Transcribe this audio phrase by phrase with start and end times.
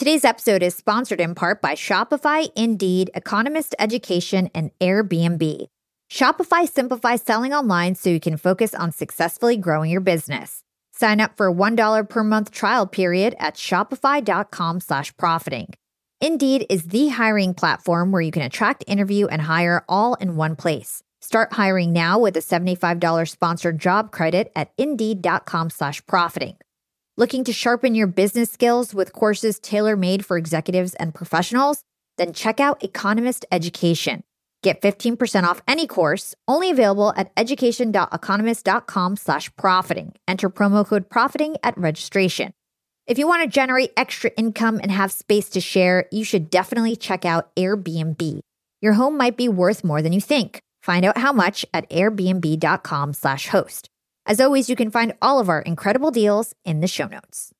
[0.00, 5.66] Today's episode is sponsored in part by Shopify, Indeed, Economist Education, and Airbnb.
[6.10, 10.64] Shopify simplifies selling online so you can focus on successfully growing your business.
[10.92, 15.74] Sign up for a $1 per month trial period at shopify.com slash profiting.
[16.22, 20.56] Indeed is the hiring platform where you can attract, interview, and hire all in one
[20.56, 21.02] place.
[21.20, 26.56] Start hiring now with a $75 sponsored job credit at indeed.com slash profiting.
[27.16, 31.82] Looking to sharpen your business skills with courses tailor made for executives and professionals?
[32.16, 34.22] Then check out Economist Education.
[34.62, 40.14] Get 15% off any course, only available at education.economist.com slash profiting.
[40.28, 42.52] Enter promo code profiting at registration.
[43.06, 46.94] If you want to generate extra income and have space to share, you should definitely
[46.94, 48.40] check out Airbnb.
[48.80, 50.60] Your home might be worth more than you think.
[50.82, 53.88] Find out how much at airbnb.com slash host.
[54.30, 57.52] As always, you can find all of our incredible deals in the show notes.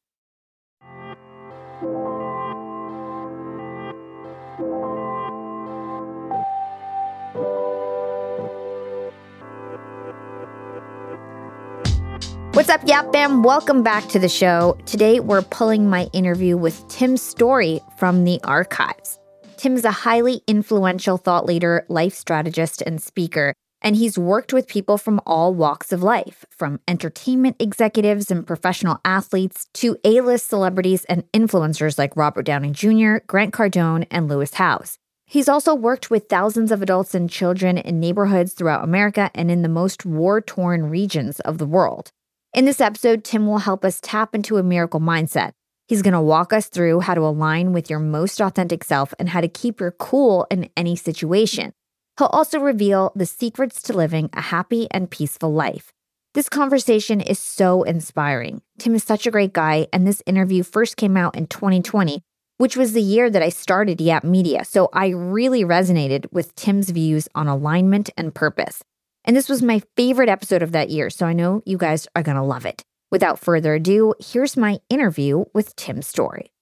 [12.53, 13.43] What's up, Yap Fam?
[13.43, 14.79] Welcome back to the show.
[14.87, 19.19] Today, we're pulling my interview with Tim Storey from the archives.
[19.57, 24.69] Tim is a highly influential thought leader, life strategist, and speaker and he's worked with
[24.69, 30.49] people from all walks of life, from entertainment executives and professional athletes to A list
[30.49, 34.99] celebrities and influencers like Robert Downey Jr., Grant Cardone, and Lewis Howes.
[35.27, 39.63] He's also worked with thousands of adults and children in neighborhoods throughout America and in
[39.63, 42.11] the most war torn regions of the world.
[42.53, 45.53] In this episode, Tim will help us tap into a miracle mindset.
[45.87, 49.29] He's going to walk us through how to align with your most authentic self and
[49.29, 51.73] how to keep your cool in any situation.
[52.21, 55.91] He'll also reveal the secrets to living a happy and peaceful life.
[56.35, 58.61] This conversation is so inspiring.
[58.79, 62.21] Tim is such a great guy, and this interview first came out in 2020,
[62.59, 64.67] which was the year that I started Yap Media.
[64.67, 68.83] So I really resonated with Tim's views on alignment and purpose.
[69.25, 72.23] And this was my favorite episode of that year, so I know you guys are
[72.23, 72.83] going to love it.
[73.11, 76.53] Without further ado, here's my interview with Tim Storey.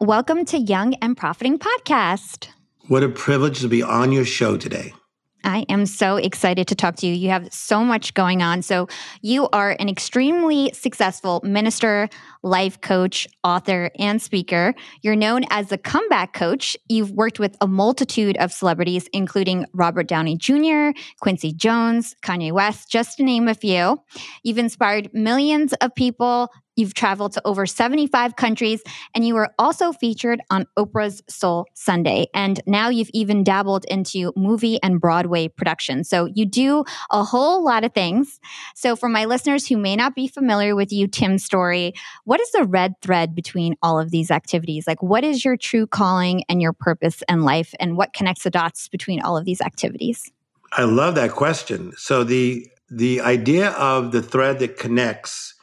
[0.00, 2.50] Welcome to Young and Profiting Podcast.
[2.86, 4.94] What a privilege to be on your show today.
[5.42, 7.14] I am so excited to talk to you.
[7.14, 8.62] You have so much going on.
[8.62, 8.86] So,
[9.22, 12.08] you are an extremely successful minister,
[12.44, 14.72] life coach, author, and speaker.
[15.02, 16.76] You're known as the comeback coach.
[16.88, 22.88] You've worked with a multitude of celebrities, including Robert Downey Jr., Quincy Jones, Kanye West,
[22.88, 24.00] just to name a few.
[24.44, 29.90] You've inspired millions of people You've traveled to over 75 countries, and you were also
[29.90, 32.28] featured on Oprah's Soul Sunday.
[32.34, 36.08] And now you've even dabbled into movie and Broadway productions.
[36.08, 38.38] So you do a whole lot of things.
[38.76, 41.94] So, for my listeners who may not be familiar with you, Tim's Storey,
[42.24, 44.86] what is the red thread between all of these activities?
[44.86, 48.50] Like, what is your true calling and your purpose in life, and what connects the
[48.50, 50.30] dots between all of these activities?
[50.72, 51.92] I love that question.
[51.96, 55.54] So, the the idea of the thread that connects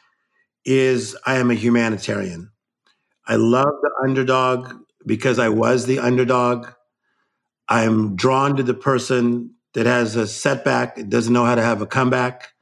[0.66, 2.50] is I am a humanitarian.
[3.26, 4.72] I love the underdog
[5.06, 6.68] because I was the underdog.
[7.68, 11.86] I'm drawn to the person that has a setback, doesn't know how to have a
[11.86, 12.52] comeback.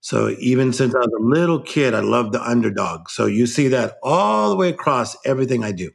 [0.00, 3.10] So even since I was a little kid, I love the underdog.
[3.10, 5.90] So you see that all the way across everything I do.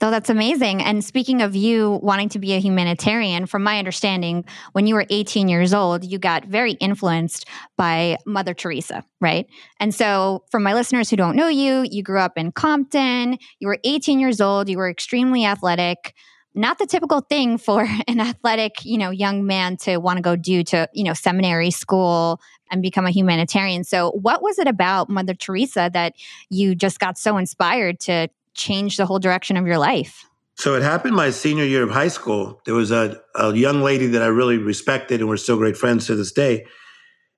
[0.00, 0.82] Though that's amazing.
[0.82, 5.06] And speaking of you wanting to be a humanitarian, from my understanding, when you were
[5.10, 9.46] 18 years old, you got very influenced by Mother Teresa, right?
[9.78, 13.68] And so, for my listeners who don't know you, you grew up in Compton, you
[13.68, 16.14] were 18 years old, you were extremely athletic
[16.54, 20.36] not the typical thing for an athletic you know young man to want to go
[20.36, 22.40] do to you know seminary school
[22.72, 26.14] and become a humanitarian so what was it about mother teresa that
[26.48, 30.24] you just got so inspired to change the whole direction of your life?
[30.54, 32.60] So it happened my senior year of high school.
[32.66, 36.06] There was a, a young lady that I really respected, and we're still great friends
[36.06, 36.66] to this day.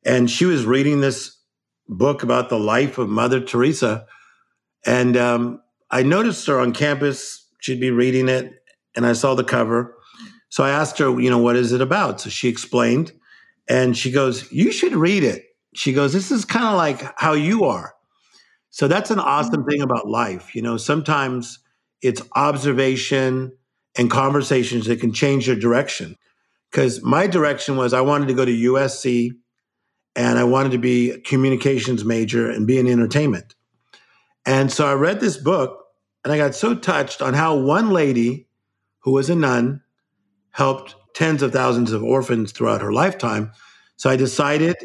[0.05, 1.39] And she was reading this
[1.89, 4.07] book about the life of Mother Teresa.
[4.85, 7.47] And um, I noticed her on campus.
[7.61, 8.53] She'd be reading it,
[8.97, 9.95] and I saw the cover.
[10.49, 12.21] So I asked her, you know, what is it about?
[12.21, 13.13] So she explained,
[13.69, 15.45] and she goes, You should read it.
[15.75, 17.95] She goes, This is kind of like how you are.
[18.73, 19.69] So that's an awesome mm-hmm.
[19.69, 20.57] thing about life.
[20.57, 21.61] You know, sometimes
[22.01, 23.53] it's observation
[23.97, 26.17] and conversations that can change your direction.
[26.71, 29.33] Because my direction was I wanted to go to USC
[30.17, 33.55] and I wanted to be a communications major and be in entertainment.
[34.47, 35.85] And so I read this book
[36.25, 38.49] and I got so touched on how one lady
[39.01, 39.83] who was a nun
[40.51, 43.53] helped tens of thousands of orphans throughout her lifetime.
[43.97, 44.77] So I decided,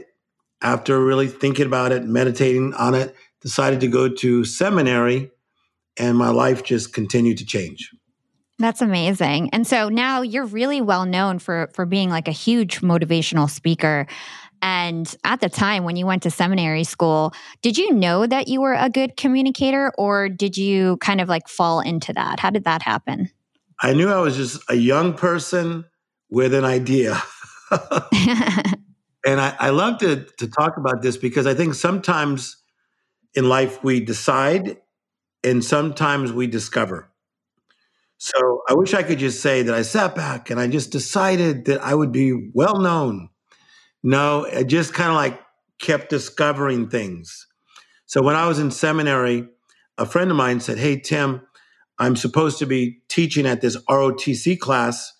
[0.61, 3.15] after really thinking about it, meditating on it,
[3.47, 5.31] decided to go to seminary,
[5.97, 7.89] and my life just continued to change.
[8.59, 9.51] That's amazing.
[9.51, 14.05] And so now you're really well known for for being like a huge motivational speaker.
[14.61, 18.59] And at the time when you went to seminary school, did you know that you
[18.59, 22.41] were a good communicator or did you kind of like fall into that?
[22.41, 23.29] How did that happen?
[23.81, 25.85] I knew I was just a young person
[26.29, 27.21] with an idea.
[27.71, 32.57] and I, I love to, to talk about this because I think sometimes
[33.35, 34.77] in life we decide
[35.43, 37.09] and sometimes we discover.
[38.17, 41.65] So I wish I could just say that I sat back and I just decided
[41.65, 43.29] that I would be well known.
[44.03, 45.39] No, I just kind of like
[45.79, 47.45] kept discovering things.
[48.07, 49.47] So when I was in seminary,
[49.97, 51.41] a friend of mine said, Hey, Tim,
[51.99, 55.13] I'm supposed to be teaching at this ROTC class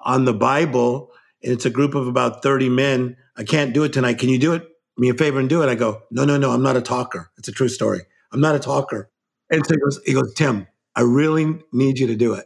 [0.00, 1.10] on the Bible.
[1.42, 3.16] And it's a group of about 30 men.
[3.36, 4.18] I can't do it tonight.
[4.18, 4.69] Can you do it?
[5.00, 5.70] Me a favor and do it.
[5.70, 7.30] I go, No, no, no, I'm not a talker.
[7.38, 8.02] It's a true story.
[8.32, 9.10] I'm not a talker.
[9.48, 12.44] And so he goes, he goes, Tim, I really need you to do it.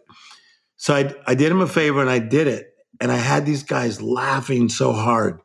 [0.76, 2.68] So I, I did him a favor and I did it.
[3.00, 5.40] And I had these guys laughing so hard.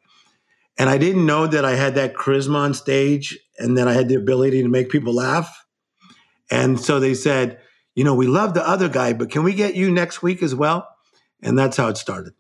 [0.77, 4.07] And I didn't know that I had that charisma on stage and that I had
[4.07, 5.65] the ability to make people laugh.
[6.51, 7.59] And so they said,
[7.95, 10.53] you know, we love the other guy, but can we get you next week as
[10.53, 10.87] well?
[11.41, 12.33] And that's how it started.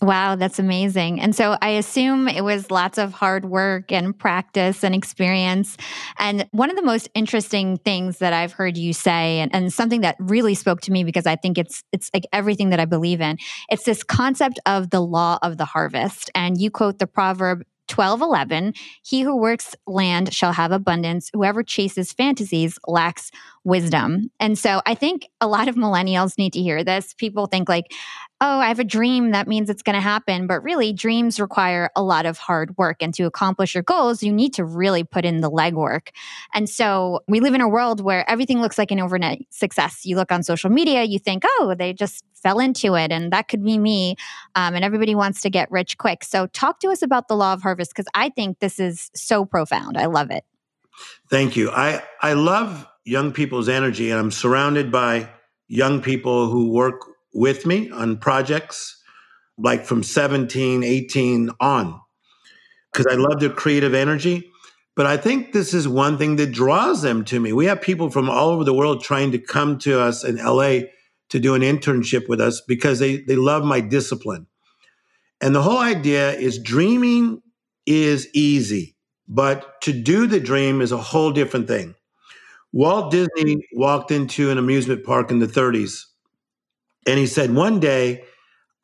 [0.00, 1.20] Wow, that's amazing.
[1.20, 5.76] And so I assume it was lots of hard work and practice and experience.
[6.18, 10.00] And one of the most interesting things that I've heard you say, and, and, something
[10.00, 13.20] that really spoke to me because I think it's it's like everything that I believe
[13.20, 13.36] in,
[13.70, 16.30] it's this concept of the law of the harvest.
[16.34, 21.62] And you quote the proverb 12 11 he who works land shall have abundance whoever
[21.62, 23.30] chases fantasies lacks
[23.64, 27.68] wisdom and so i think a lot of millennials need to hear this people think
[27.68, 27.92] like
[28.40, 30.46] oh, I have a dream, that means it's going to happen.
[30.46, 33.02] But really, dreams require a lot of hard work.
[33.02, 36.08] And to accomplish your goals, you need to really put in the legwork.
[36.54, 40.04] And so we live in a world where everything looks like an overnight success.
[40.04, 43.48] You look on social media, you think, oh, they just fell into it, and that
[43.48, 44.14] could be me.
[44.54, 46.22] Um, and everybody wants to get rich quick.
[46.22, 49.44] So talk to us about the law of harvest, because I think this is so
[49.44, 49.96] profound.
[49.96, 50.44] I love it.
[51.30, 51.70] Thank you.
[51.70, 55.28] I, I love young people's energy, and I'm surrounded by
[55.68, 57.00] young people who work
[57.32, 58.96] with me on projects
[59.58, 62.00] like from 17, 18 on,
[62.92, 64.50] because I love their creative energy.
[64.96, 67.52] But I think this is one thing that draws them to me.
[67.52, 70.80] We have people from all over the world trying to come to us in LA
[71.28, 74.46] to do an internship with us because they, they love my discipline.
[75.40, 77.42] And the whole idea is dreaming
[77.88, 78.96] is easy,
[79.26, 81.94] but to do the dream is a whole different thing.
[82.72, 86.04] Walt Disney walked into an amusement park in the 30s
[87.06, 88.24] and he said, one day,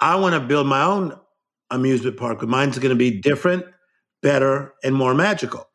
[0.01, 1.15] I want to build my own
[1.71, 3.65] amusement park, but mine's going to be different,
[4.23, 5.69] better, and more magical.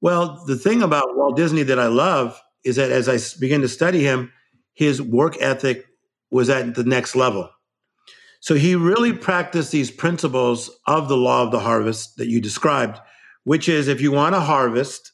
[0.00, 3.68] Well, the thing about Walt Disney that I love is that as I began to
[3.68, 4.32] study him,
[4.74, 5.86] his work ethic
[6.30, 7.50] was at the next level.
[8.40, 12.98] So he really practiced these principles of the law of the harvest that you described,
[13.44, 15.12] which is if you want to harvest,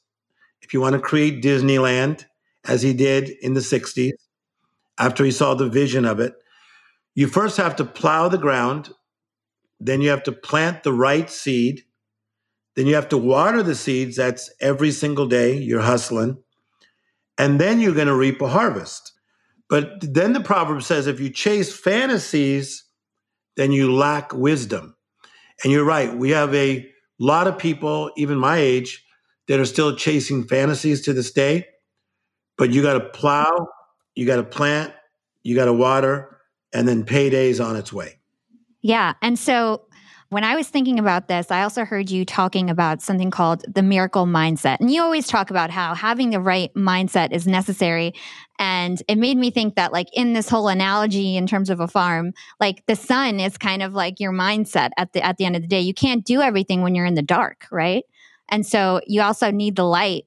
[0.63, 2.25] if you want to create Disneyland,
[2.65, 4.13] as he did in the 60s,
[4.99, 6.35] after he saw the vision of it,
[7.15, 8.91] you first have to plow the ground,
[9.79, 11.85] then you have to plant the right seed,
[12.75, 14.17] then you have to water the seeds.
[14.17, 16.39] That's every single day you're hustling.
[17.39, 19.13] And then you're going to reap a harvest.
[19.69, 22.85] But then the proverb says if you chase fantasies,
[23.57, 24.97] then you lack wisdom.
[25.63, 26.15] And you're right.
[26.15, 26.87] We have a
[27.19, 29.05] lot of people, even my age,
[29.49, 31.67] that are still chasing fantasies to this day.
[32.59, 33.69] But you got to plow,
[34.15, 34.93] you got to plant,
[35.43, 36.39] you got to water,
[36.73, 38.19] and then payday's on its way.
[38.83, 39.15] Yeah.
[39.23, 39.86] And so
[40.29, 43.83] when I was thinking about this, I also heard you talking about something called the
[43.83, 44.79] miracle mindset.
[44.81, 48.13] And you always talk about how having the right mindset is necessary.
[48.59, 51.87] And it made me think that, like, in this whole analogy in terms of a
[51.87, 55.57] farm, like the sun is kind of like your mindset at the at the end
[55.57, 55.81] of the day.
[55.81, 58.05] You can't do everything when you're in the dark, right?
[58.49, 60.25] And so you also need the light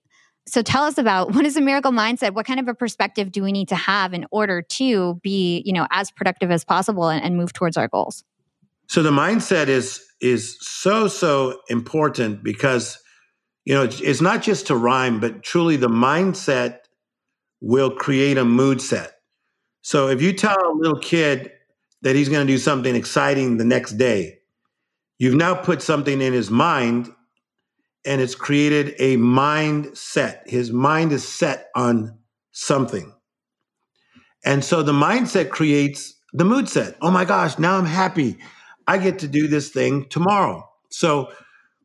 [0.49, 2.33] so tell us about what is a miracle mindset?
[2.33, 5.73] What kind of a perspective do we need to have in order to be, you
[5.73, 8.23] know, as productive as possible and, and move towards our goals?
[8.89, 12.97] So the mindset is is so so important because
[13.63, 16.79] you know it's, not just to rhyme, but truly the mindset
[17.61, 19.13] will create a mood set.
[19.81, 21.51] So if you tell a little kid
[22.01, 24.39] that he's going to do something exciting the next day,
[25.19, 27.09] you've now put something in his mind
[28.05, 30.47] and it's created a mindset.
[30.47, 32.17] His mind is set on
[32.51, 33.13] something.
[34.43, 36.95] And so the mindset creates the mood set.
[37.01, 38.37] Oh my gosh, now I'm happy.
[38.89, 40.67] I get to do this thing tomorrow.
[40.89, 41.31] So,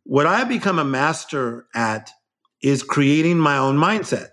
[0.04, 2.10] what I become a master at
[2.62, 4.28] is creating my own mindset.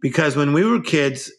[0.00, 1.32] Because when we were kids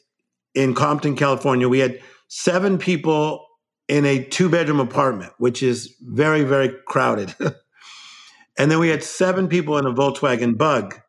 [0.53, 3.47] in Compton, California, we had seven people
[3.87, 7.33] in a two bedroom apartment, which is very, very crowded.
[8.57, 10.99] and then we had seven people in a Volkswagen bug,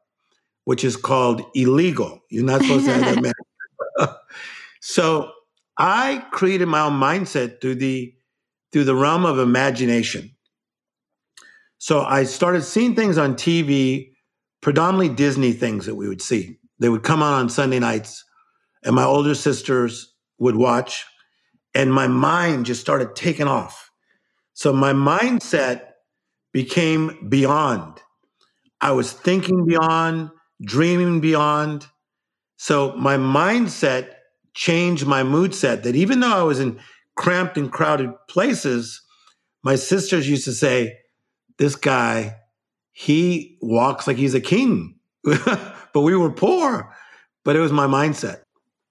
[0.63, 2.21] which is called illegal.
[2.31, 3.35] You're not supposed to have that.
[4.81, 5.33] so
[5.77, 8.14] I created my own mindset through the
[8.75, 10.35] through the realm of imagination.
[11.79, 14.11] So I started seeing things on TV,
[14.63, 16.59] predominantly Disney things that we would see.
[16.81, 18.25] They would come on on Sunday nights,
[18.83, 21.07] and my older sisters would watch,
[21.73, 23.93] and my mind just started taking off.
[24.55, 25.91] So my mindset
[26.53, 28.01] became beyond.
[28.81, 30.31] I was thinking beyond,
[30.65, 31.87] dreaming beyond.
[32.57, 34.15] So my mindset
[34.53, 36.81] changed my mood set that even though I was in
[37.17, 39.03] cramped and crowded places,
[39.63, 40.99] my sisters used to say,
[41.59, 42.37] This guy,
[42.93, 44.97] he walks like he's a king.
[45.25, 46.95] but we were poor,
[47.45, 48.41] but it was my mindset.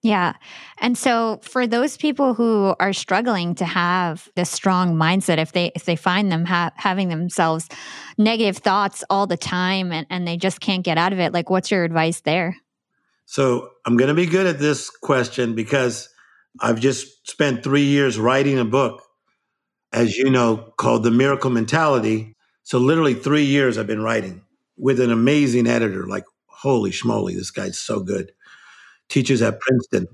[0.03, 0.33] Yeah.
[0.79, 5.71] And so for those people who are struggling to have this strong mindset if they
[5.75, 7.69] if they find them ha- having themselves
[8.17, 11.49] negative thoughts all the time and, and they just can't get out of it like
[11.49, 12.57] what's your advice there?
[13.25, 16.09] So I'm going to be good at this question because
[16.59, 19.03] I've just spent three years writing a book,
[19.91, 22.35] as you know, called The Miracle Mentality.
[22.63, 24.43] So literally three years I've been writing
[24.77, 26.07] with an amazing editor.
[26.07, 28.31] Like, holy schmoly, this guy's so good.
[29.09, 30.07] Teaches at Princeton.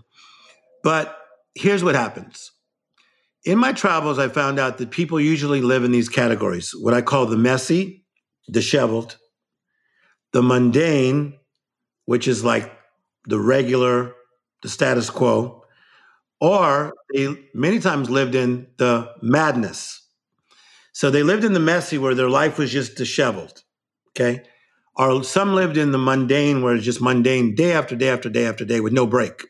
[0.83, 1.17] But
[1.55, 2.51] here's what happens.
[3.45, 7.01] In my travels, I found out that people usually live in these categories what I
[7.01, 8.05] call the messy,
[8.51, 9.17] disheveled,
[10.33, 11.37] the mundane,
[12.05, 12.71] which is like
[13.25, 14.13] the regular,
[14.61, 15.58] the status quo,
[16.39, 20.01] or they many times lived in the madness.
[20.93, 23.63] So they lived in the messy where their life was just disheveled.
[24.09, 24.43] Okay.
[24.95, 28.45] Or some lived in the mundane where it's just mundane day after day after day
[28.45, 29.47] after day with no break.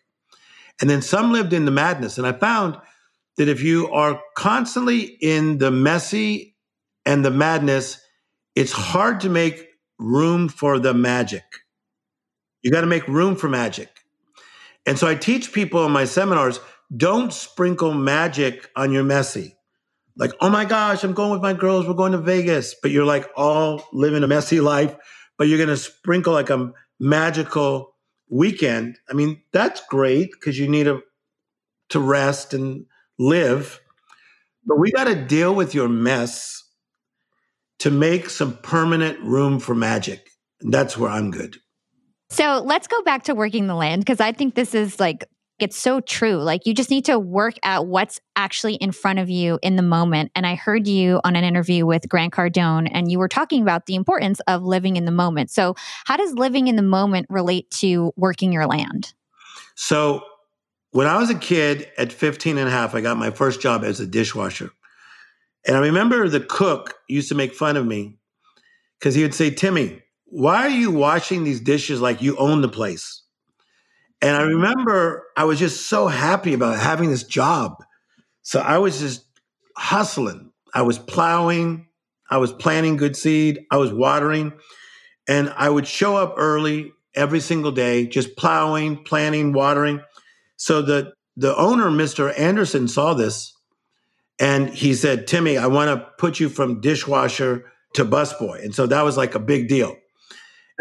[0.80, 2.18] And then some lived in the madness.
[2.18, 2.78] And I found
[3.38, 6.56] that if you are constantly in the messy
[7.06, 8.00] and the madness,
[8.56, 11.44] it's hard to make room for the magic.
[12.62, 13.90] You got to make room for magic.
[14.86, 16.60] And so I teach people in my seminars
[16.96, 19.56] don't sprinkle magic on your messy.
[20.16, 22.76] Like, oh my gosh, I'm going with my girls, we're going to Vegas.
[22.82, 24.96] But you're like all living a messy life,
[25.38, 27.96] but you're going to sprinkle like a magical
[28.30, 28.98] weekend.
[29.10, 31.00] I mean, that's great because you need a,
[31.90, 32.86] to rest and
[33.18, 33.80] live.
[34.66, 36.64] But we got to deal with your mess
[37.80, 40.30] to make some permanent room for magic.
[40.62, 41.58] And that's where I'm good.
[42.30, 45.26] So let's go back to working the land because I think this is like,
[45.62, 46.38] it's so true.
[46.38, 49.82] Like, you just need to work at what's actually in front of you in the
[49.84, 50.32] moment.
[50.36, 53.86] And I heard you on an interview with Grant Cardone, and you were talking about
[53.86, 55.52] the importance of living in the moment.
[55.52, 55.76] So,
[56.06, 59.14] how does living in the moment relate to working your land?
[59.76, 60.24] So,
[60.92, 63.84] when I was a kid at 15 and a half, I got my first job
[63.84, 64.72] as a dishwasher.
[65.68, 68.18] And I remember the cook used to make fun of me
[69.00, 72.70] because he would say, Timmy, why are you washing these dishes like you own the
[72.70, 73.19] place?
[74.22, 77.84] And I remember I was just so happy about having this job.
[78.42, 79.26] So I was just
[79.78, 80.52] hustling.
[80.74, 81.88] I was plowing,
[82.30, 84.54] I was planting good seed, I was watering,
[85.28, 90.02] and I would show up early every single day, just plowing, planting, watering.
[90.58, 92.38] So the the owner, Mr.
[92.38, 93.54] Anderson, saw this
[94.40, 98.64] and he said, Timmy, I want to put you from dishwasher to busboy.
[98.64, 99.96] And so that was like a big deal.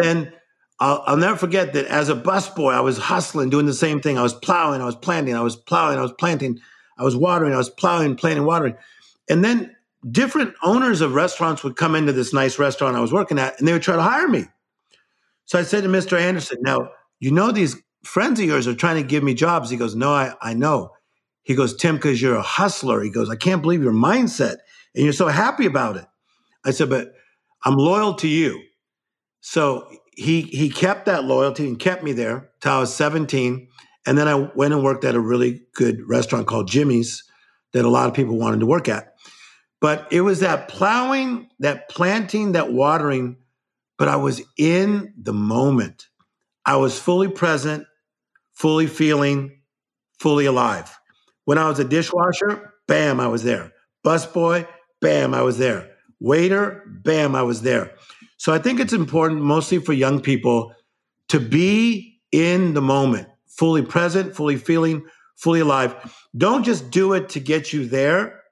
[0.02, 0.32] And
[0.80, 4.16] I'll, I'll, never forget that as a busboy, I was hustling, doing the same thing.
[4.16, 6.60] I was plowing, I was planting, I was plowing, I was planting,
[6.96, 8.76] I was watering, I was plowing, planting, watering.
[9.28, 9.74] And then
[10.08, 13.66] different owners of restaurants would come into this nice restaurant I was working at and
[13.66, 14.44] they would try to hire me.
[15.46, 16.18] So I said to Mr.
[16.18, 19.70] Anderson, Now, you know, these friends of yours are trying to give me jobs.
[19.70, 20.92] He goes, No, I, I know.
[21.42, 23.02] He goes, Tim, because you're a hustler.
[23.02, 24.58] He goes, I can't believe your mindset
[24.94, 26.04] and you're so happy about it.
[26.64, 27.14] I said, But
[27.64, 28.62] I'm loyal to you.
[29.40, 33.68] So he he kept that loyalty and kept me there till I was 17.
[34.04, 37.22] And then I went and worked at a really good restaurant called Jimmy's
[37.72, 39.14] that a lot of people wanted to work at.
[39.80, 43.36] But it was that plowing, that planting, that watering,
[43.96, 46.08] but I was in the moment.
[46.66, 47.86] I was fully present,
[48.54, 49.60] fully feeling,
[50.18, 50.98] fully alive.
[51.44, 53.72] When I was a dishwasher, bam, I was there.
[54.04, 54.66] Busboy,
[55.00, 55.90] bam, I was there.
[56.18, 57.92] Waiter, bam, I was there.
[58.38, 60.72] So I think it's important, mostly for young people,
[61.28, 65.04] to be in the moment, fully present, fully feeling,
[65.36, 65.94] fully alive.
[66.36, 68.42] Don't just do it to get you there,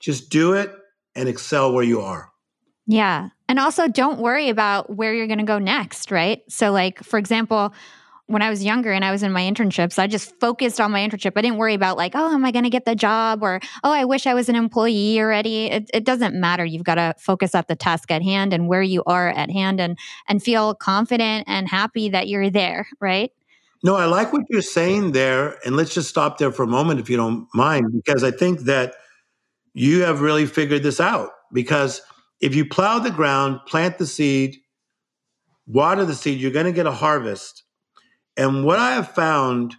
[0.00, 0.72] just do it
[1.14, 2.30] and excel where you are.
[2.86, 3.28] Yeah.
[3.48, 6.42] And also, don't worry about where you're going to go next, right?
[6.48, 7.72] So, like, for example,
[8.30, 11.00] when I was younger and I was in my internships, I just focused on my
[11.00, 11.32] internship.
[11.34, 13.42] I didn't worry about, like, oh, am I going to get the job?
[13.42, 15.66] Or, oh, I wish I was an employee already.
[15.66, 16.64] It, it doesn't matter.
[16.64, 19.80] You've got to focus at the task at hand and where you are at hand
[19.80, 23.32] and, and feel confident and happy that you're there, right?
[23.82, 25.58] No, I like what you're saying there.
[25.64, 28.60] And let's just stop there for a moment, if you don't mind, because I think
[28.60, 28.94] that
[29.74, 31.30] you have really figured this out.
[31.52, 32.00] Because
[32.40, 34.56] if you plow the ground, plant the seed,
[35.66, 37.64] water the seed, you're going to get a harvest.
[38.40, 39.76] And what I have found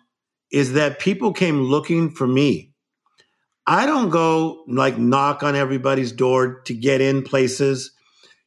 [0.51, 2.71] is that people came looking for me.
[3.65, 7.91] I don't go like knock on everybody's door to get in places.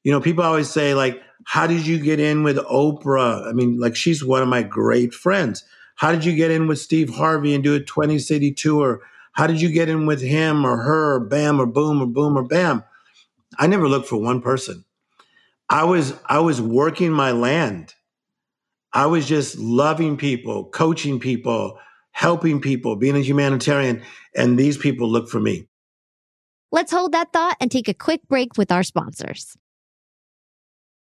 [0.04, 3.49] You know, people always say, like, how did you get in with Oprah?
[3.49, 5.64] I mean, like, she's one of my great friends.
[5.97, 9.00] How did you get in with Steve Harvey and do a 20 city tour?
[9.33, 12.38] How did you get in with him or her or bam or boom or boom
[12.38, 12.85] or bam?
[13.59, 14.85] I never looked for one person.
[15.68, 17.94] I was I was working my land.
[18.95, 21.79] I was just loving people, coaching people,
[22.13, 24.03] helping people, being a humanitarian,
[24.37, 25.67] and these people look for me.
[26.71, 29.57] Let's hold that thought and take a quick break with our sponsors.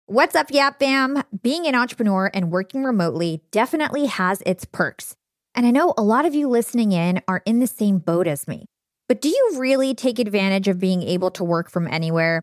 [0.06, 1.22] What's up, Yap Fam?
[1.42, 5.14] Being an entrepreneur and working remotely definitely has its perks.
[5.54, 8.48] And I know a lot of you listening in are in the same boat as
[8.48, 8.66] me.
[9.08, 12.42] But do you really take advantage of being able to work from anywhere?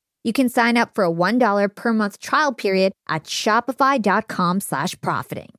[0.23, 5.49] You can sign up for a $1 per month trial period at shopify.com slash profiting.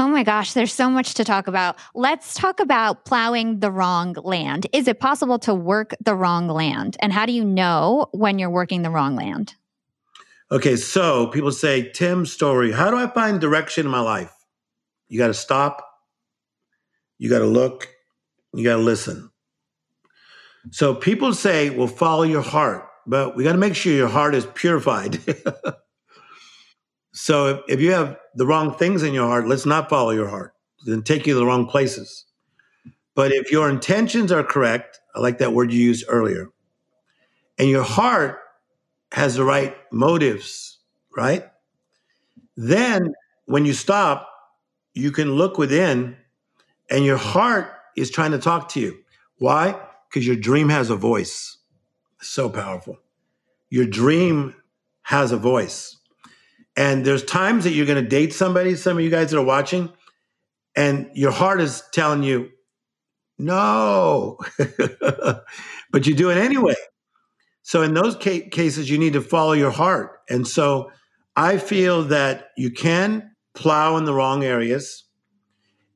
[0.00, 1.76] Oh my gosh, there's so much to talk about.
[1.92, 4.68] Let's talk about plowing the wrong land.
[4.72, 6.96] Is it possible to work the wrong land?
[7.00, 9.56] And how do you know when you're working the wrong land?
[10.52, 14.32] Okay, so people say, Tim Storey, how do I find direction in my life?
[15.08, 15.84] You got to stop,
[17.18, 17.88] you got to look,
[18.54, 19.30] you got to listen.
[20.70, 24.34] So people say, well, follow your heart, but we got to make sure your heart
[24.34, 25.18] is purified.
[27.12, 30.28] so if, if, you have the wrong things in your heart, let's not follow your
[30.28, 30.54] heart,
[30.84, 32.26] then take you to the wrong places.
[33.14, 36.50] But if your intentions are correct, I like that word you used earlier,
[37.58, 38.38] and your heart
[39.12, 40.78] has the right motives,
[41.16, 41.48] right?
[42.56, 43.14] Then
[43.46, 44.28] when you stop,
[44.94, 46.16] you can look within
[46.90, 48.98] and your heart is trying to talk to you.
[49.38, 49.80] Why?
[50.08, 51.58] Because your dream has a voice.
[52.20, 52.98] So powerful.
[53.70, 54.54] Your dream
[55.02, 55.96] has a voice.
[56.76, 59.44] And there's times that you're going to date somebody, some of you guys that are
[59.44, 59.92] watching,
[60.76, 62.50] and your heart is telling you,
[63.36, 64.38] no,
[65.90, 66.74] but you do it anyway.
[67.62, 70.20] So in those ca- cases, you need to follow your heart.
[70.28, 70.90] And so
[71.36, 75.04] I feel that you can plow in the wrong areas.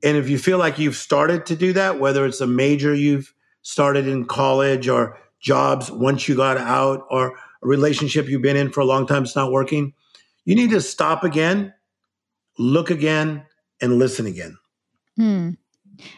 [0.03, 3.33] And if you feel like you've started to do that, whether it's a major you've
[3.63, 8.71] started in college or jobs once you got out or a relationship you've been in
[8.71, 9.93] for a long time, it's not working,
[10.45, 11.73] you need to stop again,
[12.59, 13.45] look again,
[13.81, 14.57] and listen again.
[15.17, 15.51] Hmm.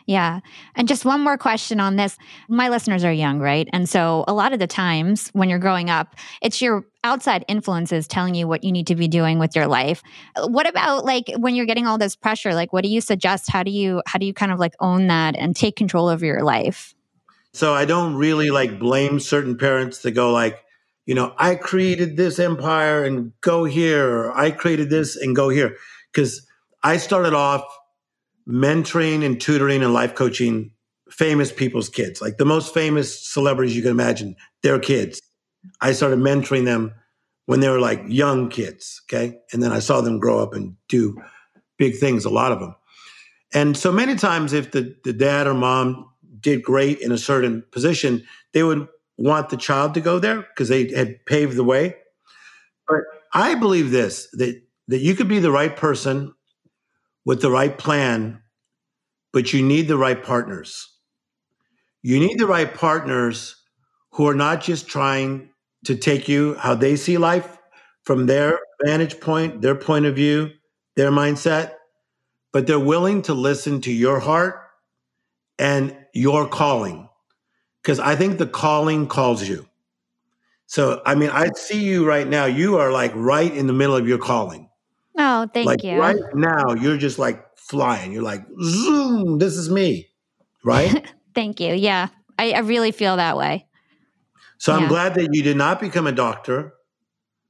[0.07, 0.41] Yeah.
[0.77, 2.17] And just one more question on this.
[2.49, 3.69] My listeners are young, right?
[3.73, 8.07] And so a lot of the times when you're growing up, it's your outside influences
[8.07, 10.03] telling you what you need to be doing with your life.
[10.39, 12.55] What about like when you're getting all this pressure?
[12.55, 13.51] Like what do you suggest?
[13.51, 16.23] How do you how do you kind of like own that and take control of
[16.23, 16.95] your life?
[17.55, 20.59] So I don't really like blame certain parents that go like,
[21.07, 25.49] you know, I created this empire and go here, or I created this and go
[25.49, 25.77] here.
[26.13, 26.45] Cause
[26.83, 27.65] I started off
[28.49, 30.73] mentoring and tutoring and life coaching
[31.11, 35.23] famous people's kids, like the most famous celebrities you can imagine, their kids.
[35.81, 36.93] I started mentoring them
[37.47, 39.01] when they were like young kids.
[39.07, 39.39] Okay.
[39.53, 41.17] And then I saw them grow up and do
[41.79, 42.75] big things, a lot of them.
[43.53, 46.11] And so many times, if the, the dad or mom
[46.45, 50.69] did great in a certain position, they would want the child to go there because
[50.69, 51.97] they had paved the way.
[52.87, 53.01] But
[53.33, 56.33] I believe this that, that you could be the right person
[57.25, 58.43] with the right plan,
[59.33, 60.89] but you need the right partners.
[62.03, 63.57] You need the right partners
[64.13, 65.49] who are not just trying
[65.87, 67.59] to take you how they see life
[68.05, 70.51] from their vantage point, their point of view,
[70.97, 71.73] their mindset,
[72.53, 74.61] but they're willing to listen to your heart
[75.59, 77.09] and your calling.
[77.83, 79.67] Because I think the calling calls you.
[80.67, 82.47] So, I mean, I see you right now.
[82.47, 84.71] You are like right in the middle of your calling.
[85.19, 85.99] Oh, thank like you.
[85.99, 88.13] Right now, you're just like flying.
[88.13, 90.09] You're like, zoom, this is me.
[90.65, 91.07] Right?
[91.35, 91.75] thank you.
[91.75, 92.09] Yeah.
[92.39, 93.67] I, I, really feel that way.
[94.59, 94.83] So yeah.
[94.83, 96.75] I'm glad that you did not become a doctor.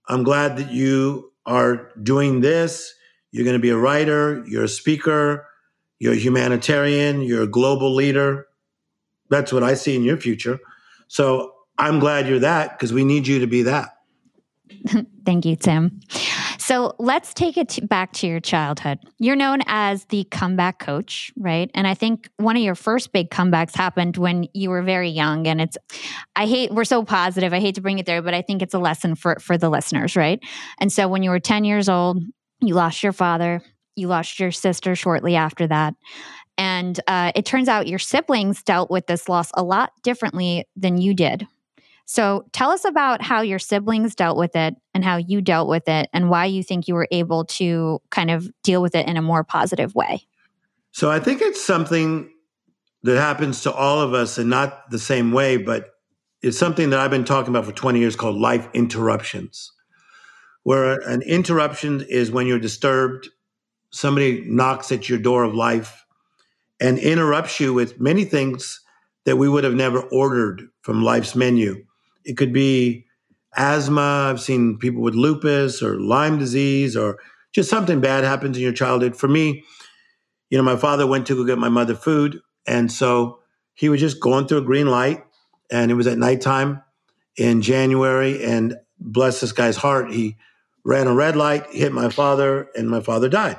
[0.08, 2.92] I'm glad that you are doing this.
[3.30, 5.46] You're going to be a writer, you're a speaker,
[5.98, 8.46] you're a humanitarian, you're a global leader.
[9.34, 10.60] That's what I see in your future.
[11.08, 13.96] So I'm glad you're that because we need you to be that.
[15.26, 16.00] Thank you, Tim.
[16.58, 19.00] So let's take it back to your childhood.
[19.18, 21.68] You're known as the comeback coach, right?
[21.74, 25.48] And I think one of your first big comebacks happened when you were very young.
[25.48, 25.76] And it's,
[26.36, 27.52] I hate, we're so positive.
[27.52, 29.68] I hate to bring it there, but I think it's a lesson for, for the
[29.68, 30.38] listeners, right?
[30.78, 32.22] And so when you were 10 years old,
[32.60, 33.62] you lost your father,
[33.96, 35.94] you lost your sister shortly after that.
[36.56, 40.98] And uh, it turns out your siblings dealt with this loss a lot differently than
[40.98, 41.46] you did,
[42.06, 45.88] so tell us about how your siblings dealt with it and how you dealt with
[45.88, 49.16] it and why you think you were able to kind of deal with it in
[49.16, 50.22] a more positive way.
[50.92, 52.30] So I think it's something
[53.02, 55.94] that happens to all of us and not the same way, but
[56.42, 59.72] it's something that I've been talking about for 20 years called life interruptions.
[60.62, 63.28] Where an interruption is when you're disturbed,
[63.90, 66.03] somebody knocks at your door of life
[66.84, 68.82] and interrupts you with many things
[69.24, 71.82] that we would have never ordered from life's menu.
[72.26, 73.06] It could be
[73.56, 74.28] asthma.
[74.28, 77.18] I've seen people with lupus or Lyme disease or
[77.54, 79.16] just something bad happens in your childhood.
[79.16, 79.64] For me,
[80.50, 82.40] you know, my father went to go get my mother food.
[82.66, 83.38] And so
[83.72, 85.24] he was just going through a green light
[85.70, 86.82] and it was at nighttime
[87.38, 88.44] in January.
[88.44, 90.36] And bless this guy's heart, he
[90.84, 93.56] ran a red light, hit my father, and my father died.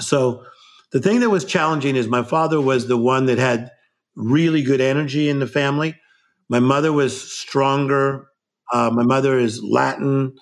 [0.00, 0.44] So
[0.92, 3.70] the thing that was challenging is my father was the one that had
[4.14, 5.96] really good energy in the family.
[6.48, 8.28] My mother was stronger.
[8.72, 10.36] Uh, my mother is Latin.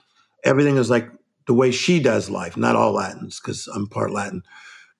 [0.44, 1.08] Everything is like
[1.46, 4.42] the way she does life, not all Latins, because I'm part Latin.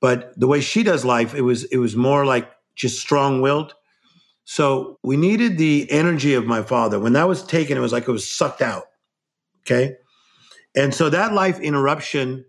[0.01, 3.75] But the way she does life, it was it was more like just strong willed.
[4.45, 6.99] So we needed the energy of my father.
[6.99, 8.85] When that was taken, it was like it was sucked out.
[9.63, 9.97] Okay.
[10.77, 12.45] And so that life interruption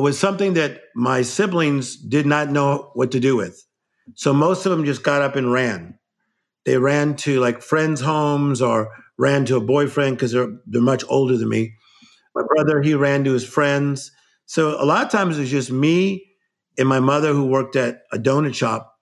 [0.00, 3.64] was something that my siblings did not know what to do with.
[4.14, 5.98] So most of them just got up and ran.
[6.64, 11.04] They ran to like friends' homes or ran to a boyfriend because they're they're much
[11.08, 11.74] older than me.
[12.34, 14.10] My brother, he ran to his friends.
[14.46, 16.26] So a lot of times it was just me
[16.78, 18.94] and my mother who worked at a donut shop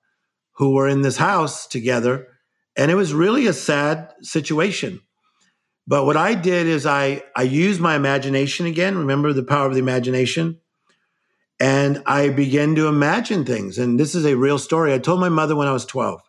[0.57, 2.29] who were in this house together.
[2.77, 5.01] And it was really a sad situation.
[5.87, 8.99] But what I did is I I used my imagination again.
[8.99, 10.61] Remember the power of the imagination?
[11.63, 13.79] And I began to imagine things.
[13.79, 14.93] And this is a real story.
[14.93, 16.21] I told my mother when I was 12.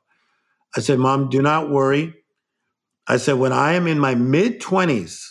[0.77, 2.13] I said, Mom, do not worry.
[3.07, 5.25] I said, when I am in my mid 20s,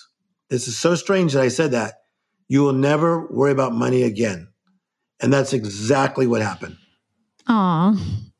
[0.50, 2.00] this is so strange that I said that,
[2.48, 4.48] you will never worry about money again.
[5.20, 6.78] And that's exactly what happened.
[7.46, 7.92] Aw.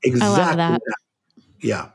[0.02, 0.42] Exactly.
[0.42, 0.80] I love that.
[1.60, 1.90] Yeah.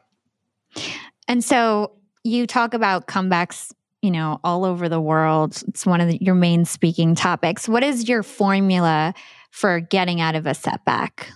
[1.28, 1.92] And so
[2.24, 5.62] you talk about comebacks, you know, all over the world.
[5.68, 7.68] It's one of the, your main speaking topics.
[7.68, 9.14] What is your formula
[9.52, 11.32] for getting out of a setback?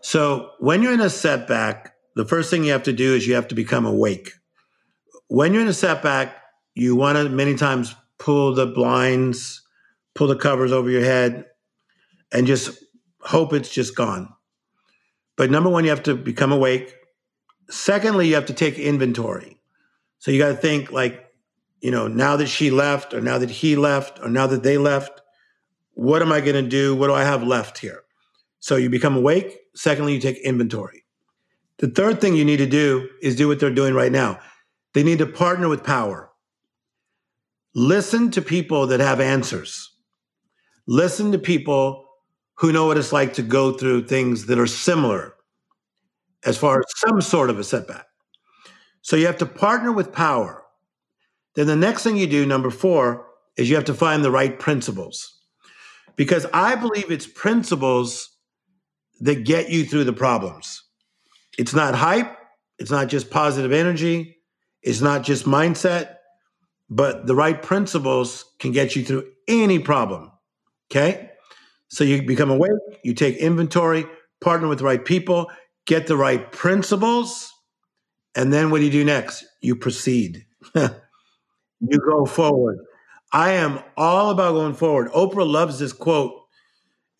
[0.00, 3.34] So, when you're in a setback, the first thing you have to do is you
[3.34, 4.32] have to become awake.
[5.28, 6.36] When you're in a setback,
[6.74, 9.62] you want to many times pull the blinds,
[10.14, 11.46] pull the covers over your head,
[12.32, 12.82] and just
[13.20, 14.32] hope it's just gone.
[15.36, 16.94] But number one, you have to become awake.
[17.68, 19.58] Secondly, you have to take inventory.
[20.18, 21.26] So you got to think like,
[21.80, 24.78] you know, now that she left, or now that he left, or now that they
[24.78, 25.20] left,
[25.96, 26.94] what am I going to do?
[26.94, 28.02] What do I have left here?
[28.60, 29.58] So you become awake.
[29.74, 31.04] Secondly, you take inventory.
[31.78, 34.38] The third thing you need to do is do what they're doing right now.
[34.92, 36.30] They need to partner with power.
[37.74, 39.90] Listen to people that have answers.
[40.86, 42.06] Listen to people
[42.56, 45.34] who know what it's like to go through things that are similar
[46.44, 48.06] as far as some sort of a setback.
[49.00, 50.62] So you have to partner with power.
[51.54, 54.58] Then the next thing you do, number four, is you have to find the right
[54.58, 55.35] principles.
[56.16, 58.30] Because I believe it's principles
[59.20, 60.82] that get you through the problems.
[61.58, 62.36] It's not hype,
[62.78, 64.38] it's not just positive energy,
[64.82, 66.16] it's not just mindset,
[66.88, 70.30] but the right principles can get you through any problem.
[70.90, 71.30] Okay?
[71.88, 72.70] So you become awake,
[73.02, 74.06] you take inventory,
[74.40, 75.50] partner with the right people,
[75.86, 77.52] get the right principles,
[78.34, 79.44] and then what do you do next?
[79.62, 80.44] You proceed.
[80.74, 82.78] you go forward.
[83.32, 85.10] I am all about going forward.
[85.12, 86.42] Oprah loves this quote.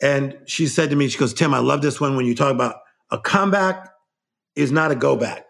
[0.03, 2.55] And she said to me, she goes, Tim, I love this one when you talk
[2.55, 2.77] about
[3.11, 3.90] a comeback
[4.55, 5.45] is not a go back.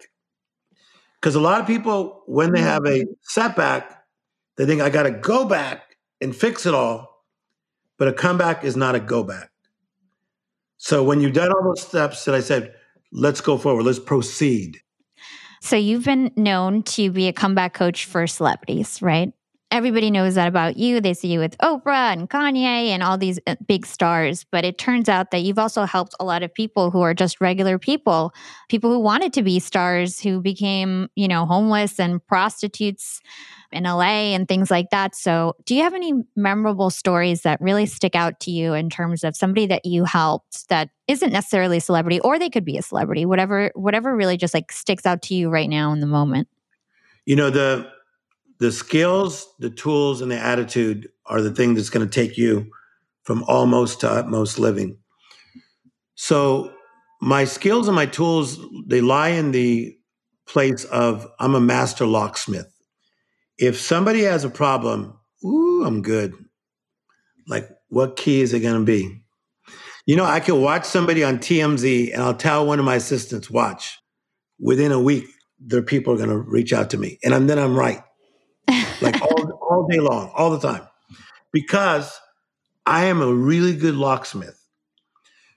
[1.21, 3.13] Because a lot of people, when they have a mm-hmm.
[3.23, 4.05] setback,
[4.57, 7.25] they think I got to go back and fix it all.
[7.99, 9.51] But a comeback is not a go back.
[10.77, 12.75] So when you've done all those steps that I said,
[13.11, 14.81] let's go forward, let's proceed.
[15.61, 19.33] So you've been known to be a comeback coach for celebrities, right?
[19.77, 21.03] Everybody knows that about you.
[21.03, 24.47] They see you with Oprah and Kanye and all these uh, big stars.
[24.51, 27.43] But it turns out that you've also helped a lot of people who are just
[27.43, 28.33] regular people,
[28.71, 33.21] people who wanted to be stars, who became, you know, homeless and prostitutes
[33.71, 35.15] in LA and things like that.
[35.15, 39.25] So, do you have any memorable stories that really stick out to you in terms
[39.25, 42.83] of somebody that you helped that isn't necessarily a celebrity or they could be a
[42.83, 46.49] celebrity, whatever whatever really just like sticks out to you right now in the moment?
[47.27, 47.95] You know, the
[48.59, 52.71] the skills, the tools and the attitude are the thing that's going to take you
[53.25, 54.99] from almost to utmost living.
[56.15, 56.73] So,
[57.21, 59.97] my skills and my tools they lie in the
[60.47, 62.71] place of I'm a master locksmith
[63.59, 66.35] if somebody has a problem, ooh, I'm good.
[67.49, 69.23] Like, what key is it going to be?
[70.05, 73.51] You know, I can watch somebody on TMZ and I'll tell one of my assistants,
[73.51, 73.99] watch.
[74.61, 75.25] Within a week,
[75.59, 77.19] their people are going to reach out to me.
[77.25, 78.03] And then I'm right.
[79.01, 80.87] Like all, all day long, all the time.
[81.53, 82.19] Because
[82.87, 84.63] I am a really good locksmith.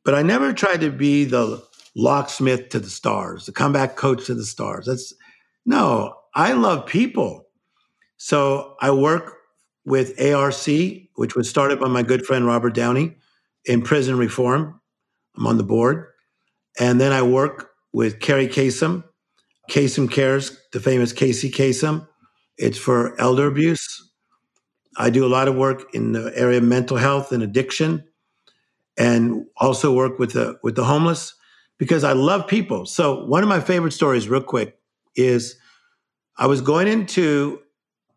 [0.06, 1.64] But I never tried to be the
[1.96, 4.86] locksmith to the stars, the comeback coach to the stars.
[4.86, 5.14] That's
[5.66, 7.48] no, I love people.
[8.18, 9.38] So I work
[9.86, 10.68] with ARC,
[11.16, 13.18] which was started by my good friend Robert Downey
[13.66, 14.80] in prison reform.
[15.38, 16.08] I'm on the board.
[16.80, 19.04] And then I work with Kerri Kasem,
[19.70, 22.08] Kasem Cares, the famous Casey Kasem.
[22.60, 24.12] It's for elder abuse.
[24.98, 28.04] I do a lot of work in the area of mental health and addiction,
[28.98, 31.34] and also work with the with the homeless
[31.78, 32.86] because I love people.
[32.86, 34.78] So one of my favorite stories, real quick,
[35.16, 35.56] is
[36.38, 37.62] I was going into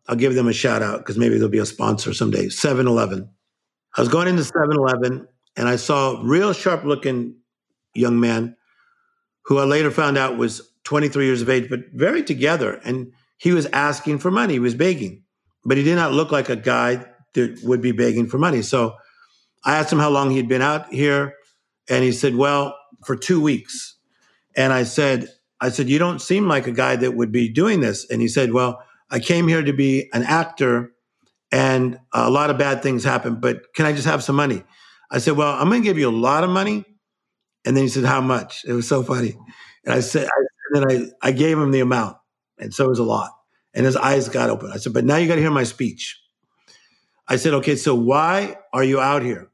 [0.07, 2.49] I'll give them a shout out because maybe they'll be a sponsor someday.
[2.49, 3.29] 7 Eleven.
[3.95, 7.35] I was going into 7 Eleven and I saw a real sharp looking
[7.93, 8.57] young man
[9.43, 12.81] who I later found out was 23 years of age, but very together.
[12.83, 15.21] And he was asking for money, he was begging,
[15.65, 18.61] but he did not look like a guy that would be begging for money.
[18.61, 18.95] So
[19.65, 21.33] I asked him how long he'd been out here,
[21.89, 22.73] and he said, Well,
[23.05, 23.97] for two weeks.
[24.55, 25.27] And I said,
[25.59, 28.09] I said, You don't seem like a guy that would be doing this.
[28.09, 30.93] And he said, Well, I came here to be an actor
[31.51, 34.63] and a lot of bad things happened, but can I just have some money?
[35.11, 36.85] I said, Well, I'm going to give you a lot of money.
[37.65, 38.63] And then he said, How much?
[38.65, 39.35] It was so funny.
[39.83, 40.41] And I said, I,
[40.79, 42.15] then I, I gave him the amount.
[42.57, 43.31] And so it was a lot.
[43.73, 44.71] And his eyes got open.
[44.71, 46.19] I said, But now you got to hear my speech.
[47.27, 49.49] I said, Okay, so why are you out here?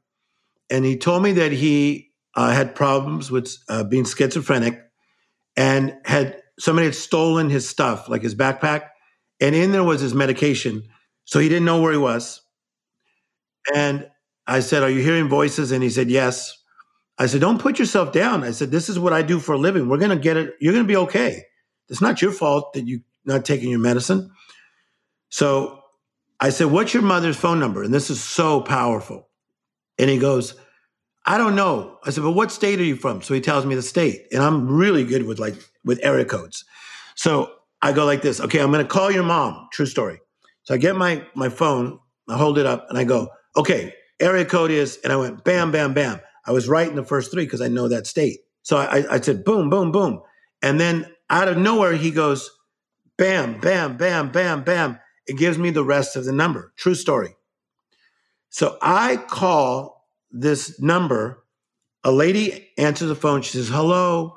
[0.68, 4.80] And he told me that he uh, had problems with uh, being schizophrenic
[5.56, 8.88] and had somebody had stolen his stuff, like his backpack.
[9.40, 10.84] And in there was his medication.
[11.24, 12.42] So he didn't know where he was.
[13.74, 14.08] And
[14.46, 15.72] I said, Are you hearing voices?
[15.72, 16.56] And he said, Yes.
[17.18, 18.44] I said, Don't put yourself down.
[18.44, 19.88] I said, This is what I do for a living.
[19.88, 20.54] We're going to get it.
[20.60, 21.44] You're going to be okay.
[21.90, 24.30] It's not your fault that you're not taking your medicine.
[25.28, 25.82] So
[26.40, 27.82] I said, What's your mother's phone number?
[27.82, 29.28] And this is so powerful.
[29.98, 30.54] And he goes,
[31.26, 31.98] I don't know.
[32.04, 33.22] I said, But what state are you from?
[33.22, 34.26] So he tells me the state.
[34.32, 36.64] And I'm really good with like with area codes.
[37.14, 38.40] So I go like this.
[38.40, 39.68] Okay, I'm to call your mom.
[39.72, 40.20] True story.
[40.62, 41.98] So I get my my phone,
[42.28, 45.72] I hold it up, and I go, okay, area code is, and I went bam,
[45.72, 46.20] bam, bam.
[46.46, 48.40] I was right in the first three because I know that state.
[48.62, 50.22] So I, I said boom, boom, boom,
[50.62, 52.50] and then out of nowhere he goes,
[53.16, 54.98] bam, bam, bam, bam, bam.
[55.26, 56.72] It gives me the rest of the number.
[56.76, 57.36] True story.
[58.48, 61.44] So I call this number.
[62.02, 63.42] A lady answers the phone.
[63.42, 64.36] She says, hello.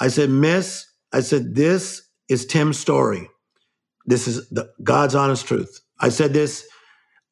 [0.00, 3.28] I said, Miss, I said, this is Tim Storey.
[4.04, 5.80] This is the God's honest truth.
[6.00, 6.68] I said this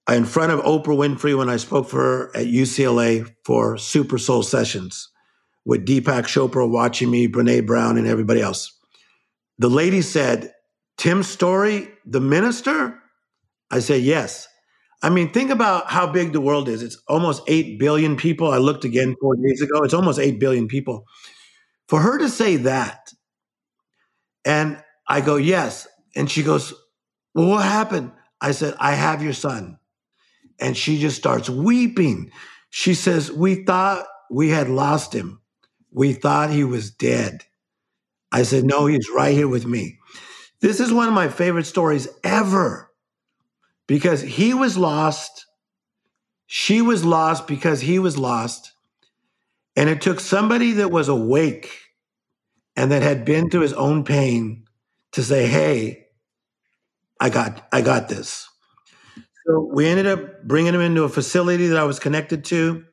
[0.09, 4.43] in front of Oprah Winfrey when I spoke for her at UCLA for Super Soul
[4.43, 5.11] Sessions
[5.65, 8.76] with Deepak Chopra watching me, Brene Brown, and everybody else.
[9.59, 10.53] The lady said,
[10.99, 12.99] Tim Storey, the minister?
[13.71, 14.49] I said, yes.
[15.03, 16.83] I mean, think about how big the world is.
[16.83, 18.51] It's almost 8 billion people.
[18.51, 19.83] I looked again four days ago.
[19.83, 21.07] It's almost 8 billion people.
[21.89, 23.13] For her to say that,
[24.45, 25.87] and I go, yes.
[26.15, 26.73] And she goes,
[27.35, 28.13] Well, what happened?
[28.41, 29.79] I said, I have your son.
[30.61, 32.31] And she just starts weeping.
[32.71, 35.41] She says, We thought we had lost him.
[35.93, 37.45] We thought he was dead.
[38.33, 39.99] I said, No, he's right here with me.
[40.61, 42.91] This is one of my favorite stories ever
[43.87, 45.47] because he was lost.
[46.47, 48.73] She was lost because he was lost.
[49.77, 51.71] And it took somebody that was awake
[52.77, 54.65] and that had been through his own pain
[55.13, 56.07] to say, Hey,
[57.21, 58.49] I got I got this.
[59.47, 62.85] So we ended up bringing him into a facility that I was connected to,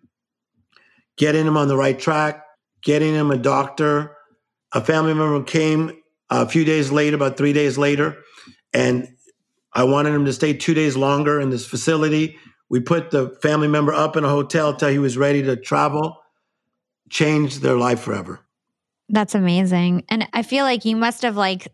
[1.17, 2.45] getting him on the right track,
[2.83, 4.12] getting him a doctor.
[4.73, 5.91] A family member came
[6.29, 8.17] a few days later, about three days later,
[8.73, 9.07] and
[9.73, 12.37] I wanted him to stay two days longer in this facility.
[12.69, 16.17] We put the family member up in a hotel until he was ready to travel,
[17.09, 18.39] changed their life forever.
[19.09, 20.05] That's amazing.
[20.09, 21.67] And I feel like you must have like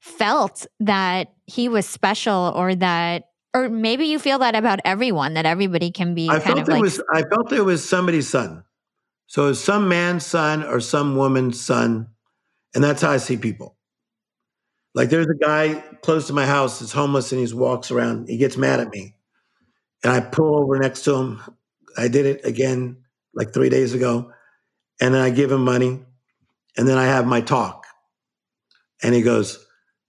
[0.00, 5.44] felt that he was special or that or maybe you feel that about everyone that
[5.44, 8.64] everybody can be I felt it like was I felt it was somebody's son.
[9.26, 12.08] So some man's son or some woman's son.
[12.74, 13.76] And that's how I see people.
[14.94, 18.28] Like there's a guy close to my house that's homeless and he walks around.
[18.28, 19.14] He gets mad at me.
[20.02, 21.42] And I pull over next to him.
[21.96, 22.96] I did it again
[23.34, 24.32] like three days ago.
[25.00, 26.00] And then I give him money.
[26.76, 27.86] And then I have my talk.
[29.02, 29.64] And he goes,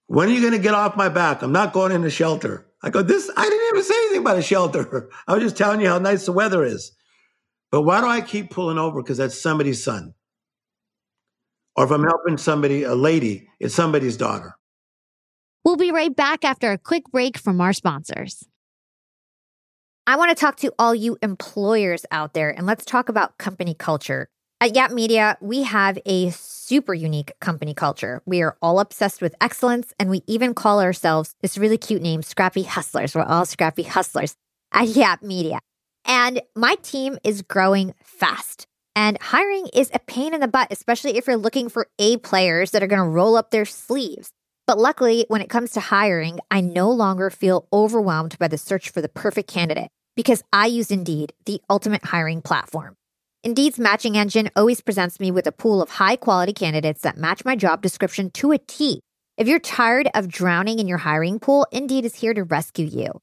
[0.06, 1.42] when are you going to get off my back?
[1.42, 2.66] I'm not going in into shelter.
[2.82, 5.10] I go, this, I didn't even say anything about a shelter.
[5.28, 6.92] I was just telling you how nice the weather is.
[7.70, 9.02] But why do I keep pulling over?
[9.02, 10.14] Because that's somebody's son.
[11.76, 14.54] Or if I'm helping somebody, a lady, it's somebody's daughter.
[15.64, 18.44] We'll be right back after a quick break from our sponsors.
[20.06, 23.74] I want to talk to all you employers out there and let's talk about company
[23.74, 24.28] culture.
[24.60, 28.22] At Yap Media, we have a super unique company culture.
[28.26, 32.22] We are all obsessed with excellence, and we even call ourselves this really cute name,
[32.22, 33.16] Scrappy Hustlers.
[33.16, 34.36] We're all Scrappy Hustlers
[34.72, 35.58] at Yap Media.
[36.04, 38.68] And my team is growing fast.
[38.94, 42.72] And hiring is a pain in the butt, especially if you're looking for A players
[42.72, 44.30] that are going to roll up their sleeves.
[44.66, 48.90] But luckily, when it comes to hiring, I no longer feel overwhelmed by the search
[48.90, 52.96] for the perfect candidate because I use Indeed, the ultimate hiring platform.
[53.42, 57.44] Indeed's matching engine always presents me with a pool of high quality candidates that match
[57.44, 59.00] my job description to a T.
[59.36, 63.20] If you're tired of drowning in your hiring pool, Indeed is here to rescue you.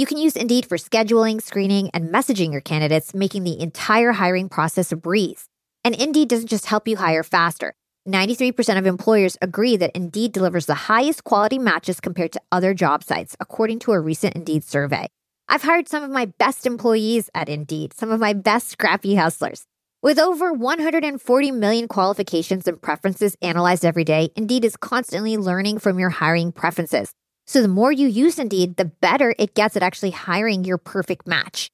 [0.00, 4.48] You can use Indeed for scheduling, screening, and messaging your candidates, making the entire hiring
[4.48, 5.44] process a breeze.
[5.84, 7.74] And Indeed doesn't just help you hire faster.
[8.08, 13.04] 93% of employers agree that Indeed delivers the highest quality matches compared to other job
[13.04, 15.06] sites, according to a recent Indeed survey.
[15.50, 19.66] I've hired some of my best employees at Indeed, some of my best scrappy hustlers.
[20.02, 25.98] With over 140 million qualifications and preferences analyzed every day, Indeed is constantly learning from
[25.98, 27.12] your hiring preferences.
[27.50, 31.26] So the more you use Indeed, the better it gets at actually hiring your perfect
[31.26, 31.68] match.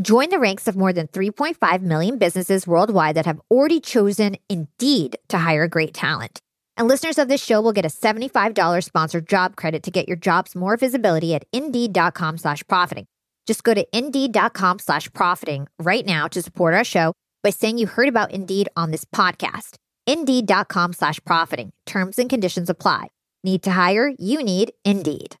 [0.00, 5.18] Join the ranks of more than 3.5 million businesses worldwide that have already chosen Indeed
[5.28, 6.40] to hire great talent.
[6.78, 10.16] And listeners of this show will get a $75 sponsored job credit to get your
[10.16, 13.04] jobs more visibility at indeed.com slash profiting.
[13.46, 17.12] Just go to indeed.com slash profiting right now to support our show
[17.42, 19.76] by saying you heard about Indeed on this podcast.
[20.06, 21.72] Indeed.com slash profiting.
[21.84, 23.08] Terms and conditions apply.
[23.44, 24.12] Need to hire?
[24.18, 25.36] You need Indeed.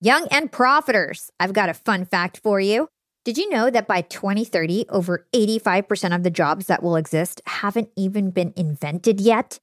[0.00, 2.88] Young and profiters, I've got a fun fact for you.
[3.24, 7.88] Did you know that by 2030, over 85% of the jobs that will exist haven't
[7.96, 9.58] even been invented yet?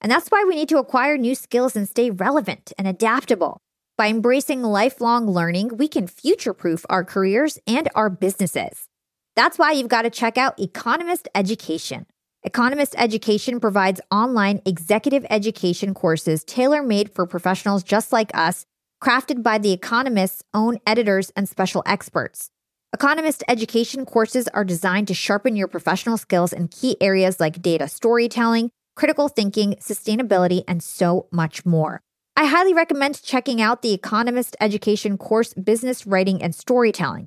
[0.00, 3.60] And that's why we need to acquire new skills and stay relevant and adaptable.
[3.96, 8.88] By embracing lifelong learning, we can future proof our careers and our businesses.
[9.36, 12.06] That's why you've got to check out Economist Education.
[12.46, 18.64] Economist Education provides online executive education courses tailor made for professionals just like us,
[19.02, 22.50] crafted by The Economist's own editors and special experts.
[22.92, 27.88] Economist education courses are designed to sharpen your professional skills in key areas like data
[27.88, 32.00] storytelling, critical thinking, sustainability, and so much more.
[32.36, 37.26] I highly recommend checking out the Economist Education course, Business Writing and Storytelling.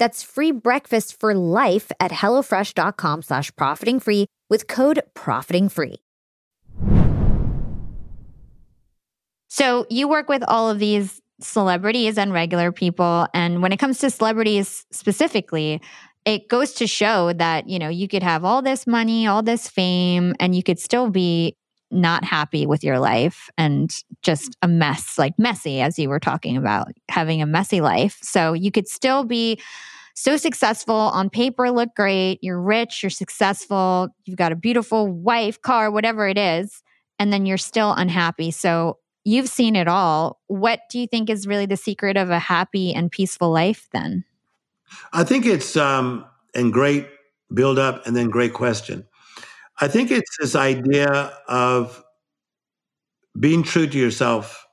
[0.00, 5.96] That's free breakfast for life at HelloFresh.com slash profiting free with code profiting free.
[9.50, 13.26] So you work with all of these celebrities and regular people.
[13.34, 15.82] And when it comes to celebrities specifically,
[16.24, 19.68] it goes to show that, you know, you could have all this money, all this
[19.68, 21.56] fame, and you could still be
[21.90, 23.90] not happy with your life and
[24.22, 28.18] just a mess, like messy, as you were talking about, having a messy life.
[28.22, 29.60] So you could still be
[30.14, 32.38] so successful on paper, look great.
[32.42, 36.82] You're rich, you're successful, you've got a beautiful wife, car, whatever it is.
[37.18, 38.50] And then you're still unhappy.
[38.50, 40.40] So you've seen it all.
[40.46, 44.24] What do you think is really the secret of a happy and peaceful life then?
[45.12, 46.24] I think it's um
[46.54, 47.08] and great
[47.54, 49.06] build up and then great question.
[49.80, 52.02] I think it's this idea of
[53.38, 54.66] being true to yourself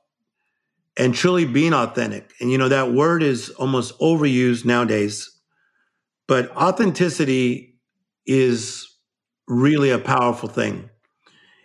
[0.96, 2.32] and truly being authentic.
[2.40, 5.30] And you know, that word is almost overused nowadays,
[6.26, 7.78] but authenticity
[8.26, 8.88] is
[9.48, 10.90] really a powerful thing.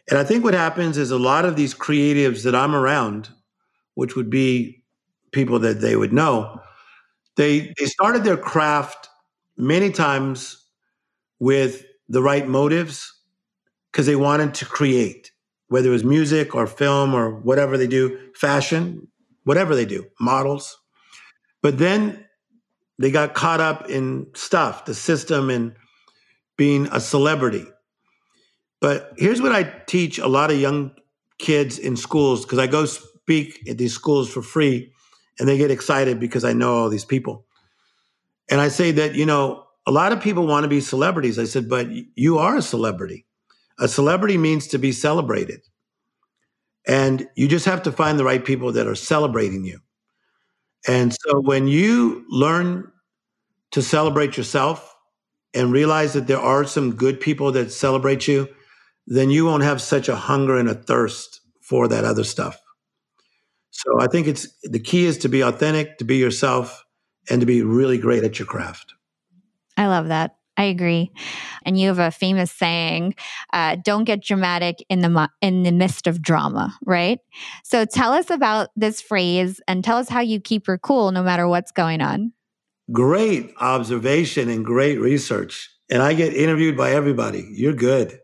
[0.09, 3.29] And I think what happens is a lot of these creatives that I'm around,
[3.95, 4.83] which would be
[5.31, 6.59] people that they would know,
[7.37, 9.09] they they started their craft
[9.57, 10.57] many times
[11.39, 13.12] with the right motives
[13.93, 15.31] because they wanted to create,
[15.67, 19.07] whether it was music or film or whatever they do, fashion,
[19.43, 20.79] whatever they do, models.
[21.61, 22.25] But then
[22.97, 25.75] they got caught up in stuff, the system, and
[26.57, 27.65] being a celebrity.
[28.81, 30.91] But here's what I teach a lot of young
[31.37, 34.91] kids in schools because I go speak at these schools for free
[35.39, 37.45] and they get excited because I know all these people.
[38.49, 41.37] And I say that, you know, a lot of people want to be celebrities.
[41.37, 43.25] I said, but you are a celebrity.
[43.79, 45.61] A celebrity means to be celebrated.
[46.87, 49.79] And you just have to find the right people that are celebrating you.
[50.87, 52.91] And so when you learn
[53.71, 54.95] to celebrate yourself
[55.53, 58.49] and realize that there are some good people that celebrate you,
[59.07, 62.59] then you won't have such a hunger and a thirst for that other stuff.
[63.71, 66.85] So I think it's the key is to be authentic, to be yourself,
[67.29, 68.93] and to be really great at your craft.
[69.77, 70.35] I love that.
[70.55, 71.11] I agree.
[71.65, 73.15] And you have a famous saying,
[73.53, 77.19] uh, "Don't get dramatic in the in the midst of drama." Right.
[77.63, 81.23] So tell us about this phrase and tell us how you keep her cool no
[81.23, 82.33] matter what's going on.
[82.91, 85.69] Great observation and great research.
[85.89, 87.47] And I get interviewed by everybody.
[87.51, 88.19] You're good.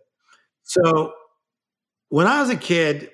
[0.63, 1.13] So
[2.09, 3.09] when I was a kid,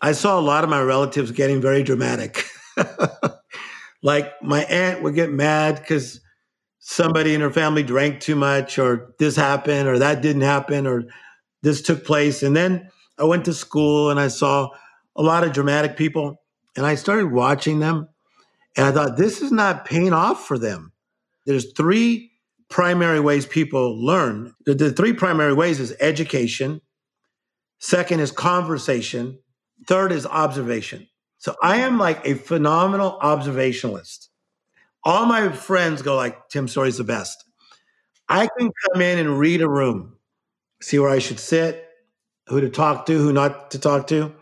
[0.00, 2.44] I saw a lot of my relatives getting very dramatic.
[4.02, 6.20] like my aunt would get mad because
[6.84, 11.04] somebody in her family drank too much, or this happened, or that didn't happen, or
[11.62, 12.42] this took place.
[12.42, 14.68] And then I went to school and I saw
[15.14, 16.42] a lot of dramatic people,
[16.76, 18.08] and I started watching them.
[18.76, 20.92] And I thought, this is not paying off for them.
[21.46, 22.32] There's three
[22.68, 24.54] primary ways people learn.
[24.66, 26.80] The, the three primary ways is education,
[27.78, 29.38] second is conversation,
[29.86, 31.06] third is observation.
[31.38, 34.28] So I am like a phenomenal observationalist
[35.04, 37.44] all my friends go like, Tim Storey's the best.
[38.28, 40.16] I can come in and read a room,
[40.80, 41.88] see where I should sit,
[42.46, 44.32] who to talk to, who not to talk to.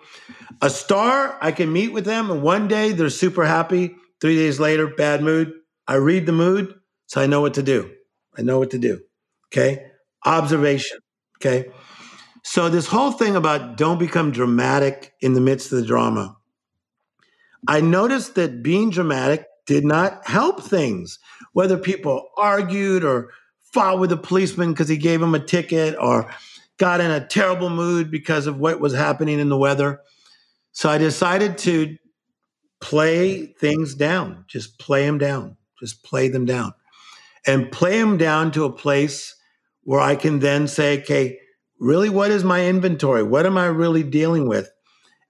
[0.63, 3.97] A star, I can meet with them, and one day they're super happy.
[4.21, 5.53] Three days later, bad mood.
[5.89, 6.75] I read the mood,
[7.07, 7.91] so I know what to do.
[8.37, 9.01] I know what to do.
[9.49, 9.87] Okay.
[10.27, 10.99] Observation.
[11.39, 11.71] Okay.
[12.43, 16.37] So, this whole thing about don't become dramatic in the midst of the drama,
[17.67, 21.19] I noticed that being dramatic did not help things.
[21.53, 23.31] Whether people argued or
[23.73, 26.33] fought with a policeman because he gave them a ticket or
[26.79, 30.01] got in a terrible mood because of what was happening in the weather.
[30.73, 31.97] So I decided to
[32.81, 36.73] play things down, just play them down, just play them down,
[37.47, 39.37] and play them down to a place
[39.83, 41.39] where I can then say, okay,
[41.79, 43.23] really, what is my inventory?
[43.23, 44.71] What am I really dealing with?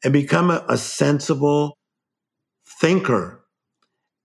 [0.05, 1.77] And become a, a sensible
[2.81, 3.40] thinker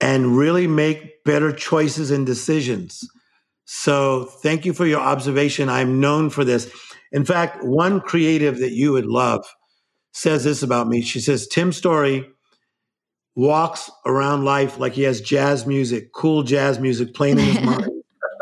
[0.02, 3.08] and really make better choices and decisions.
[3.66, 5.70] So, thank you for your observation.
[5.70, 6.72] I'm known for this.
[7.12, 9.46] In fact, one creative that you would love
[10.14, 11.02] says this about me.
[11.02, 12.30] She says, Tim Storey
[13.36, 17.90] walks around life like he has jazz music, cool jazz music playing in his mind.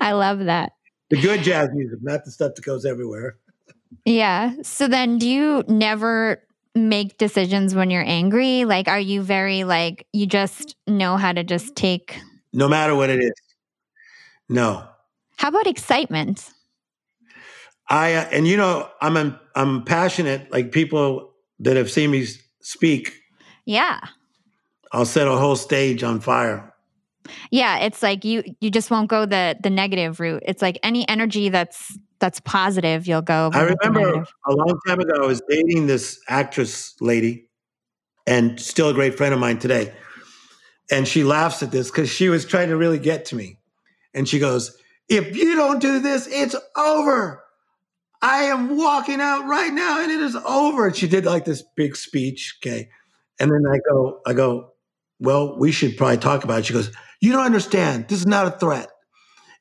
[0.00, 0.72] I love that.
[1.10, 3.38] The good jazz music, not the stuff that goes everywhere.
[4.04, 4.54] Yeah.
[4.62, 6.42] So then do you never
[6.74, 8.64] make decisions when you're angry?
[8.64, 12.20] Like, are you very like you just know how to just take?
[12.52, 13.32] No matter what it is.
[14.48, 14.84] No.
[15.36, 16.50] How about excitement?
[17.88, 20.50] I uh, and you know I'm a, I'm passionate.
[20.52, 22.26] Like people that have seen me
[22.60, 23.14] speak.
[23.64, 24.00] Yeah.
[24.92, 26.72] I'll set a whole stage on fire.
[27.50, 30.42] Yeah, it's like you you just won't go the the negative route.
[30.46, 33.50] It's like any energy that's that's positive, you'll go.
[33.52, 37.48] I remember a long time ago, I was dating this actress lady,
[38.26, 39.92] and still a great friend of mine today.
[40.90, 43.58] And she laughs at this because she was trying to really get to me.
[44.14, 44.76] And she goes,
[45.08, 47.42] If you don't do this, it's over.
[48.22, 50.86] I am walking out right now and it is over.
[50.86, 52.58] And she did like this big speech.
[52.60, 52.90] Okay.
[53.38, 54.74] And then I go, I go,
[55.20, 56.66] well, we should probably talk about it.
[56.66, 56.90] She goes,
[57.20, 58.08] You don't understand.
[58.08, 58.88] This is not a threat.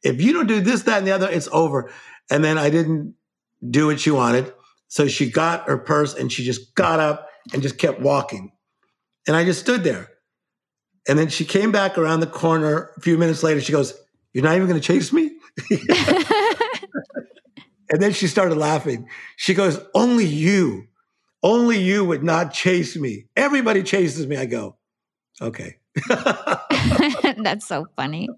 [0.04, 1.92] If you don't do this, that, and the other, it's over.
[2.30, 3.16] And then I didn't
[3.68, 4.54] do what she wanted.
[4.88, 8.52] So she got her purse and she just got up and just kept walking.
[9.28, 10.10] And I just stood there.
[11.08, 13.62] And then she came back around the corner a few minutes later.
[13.62, 13.94] She goes,
[14.34, 15.32] You're not even going to chase me?
[17.90, 19.08] and then she started laughing.
[19.36, 20.88] She goes, Only you,
[21.42, 23.26] only you would not chase me.
[23.36, 24.38] Everybody chases me.
[24.38, 24.78] I go,
[25.42, 25.78] Okay.
[27.38, 28.30] That's so funny.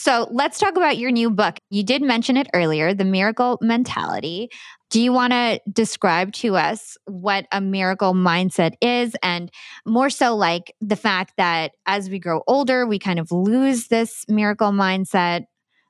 [0.00, 1.60] So let's talk about your new book.
[1.68, 4.48] You did mention it earlier, The Miracle Mentality.
[4.88, 9.14] Do you want to describe to us what a miracle mindset is?
[9.22, 9.50] And
[9.84, 14.24] more so, like the fact that as we grow older, we kind of lose this
[14.26, 15.42] miracle mindset.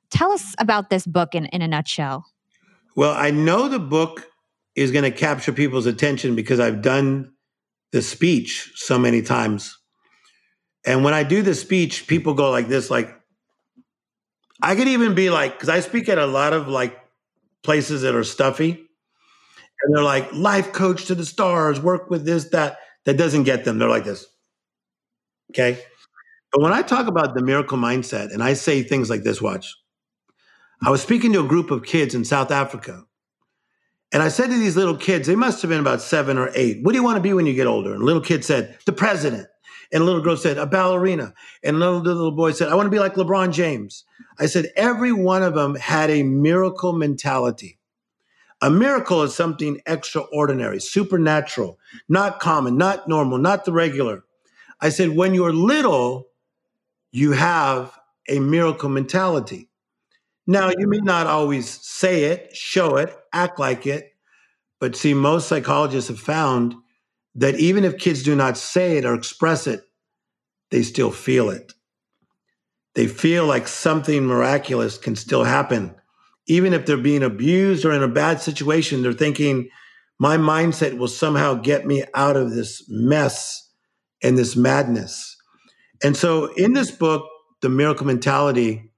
[0.09, 2.25] Tell us about this book in, in a nutshell.
[2.97, 4.27] Well, I know the book
[4.75, 7.31] is going to capture people's attention because I've done
[7.93, 9.79] the speech so many times.
[10.85, 13.20] And when I do the speech, people go like this, like,
[14.61, 16.99] I could even be like, because I speak at a lot of like
[17.63, 18.71] places that are stuffy
[19.83, 22.77] and they're like life coach to the stars, work with this, that.
[23.05, 23.79] That doesn't get them.
[23.79, 24.27] They're like this.
[25.49, 25.83] Okay.
[26.51, 29.75] But when I talk about the miracle mindset and I say things like this, watch.
[30.85, 33.03] I was speaking to a group of kids in South Africa.
[34.13, 36.83] And I said to these little kids, they must have been about seven or eight,
[36.83, 37.91] what do you want to be when you get older?
[37.91, 39.47] And little kid said, the president.
[39.91, 41.33] And a little girl said, a ballerina.
[41.63, 44.05] And another little boy said, I want to be like LeBron James.
[44.39, 47.77] I said, every one of them had a miracle mentality.
[48.61, 54.23] A miracle is something extraordinary, supernatural, not common, not normal, not the regular.
[54.79, 56.27] I said, when you're little,
[57.11, 57.97] you have
[58.29, 59.67] a miracle mentality.
[60.47, 64.13] Now, you may not always say it, show it, act like it,
[64.79, 66.75] but see, most psychologists have found
[67.35, 69.83] that even if kids do not say it or express it,
[70.69, 71.73] they still feel it.
[72.95, 75.95] They feel like something miraculous can still happen
[76.47, 79.69] even if they're being abused or in a bad situation, they're thinking,
[80.19, 83.69] my mindset will somehow get me out of this mess
[84.21, 85.37] and this madness.
[86.03, 87.25] And so in this book,
[87.61, 88.91] The Miracle Mentality,